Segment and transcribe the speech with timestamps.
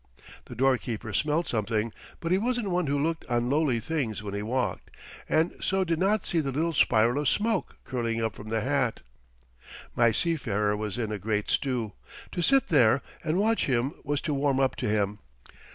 [0.45, 4.41] The doorkeeper smelled something, but he wasn't one who looked on lowly things when he
[4.41, 4.89] walked,
[5.29, 9.01] and so did not see the little spiral of smoke curling up from the hat.
[9.95, 11.93] My seafarer was in a great stew.
[12.31, 15.19] To sit there and watch him was to warm up to him.